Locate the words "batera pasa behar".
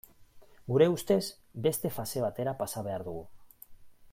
2.25-3.07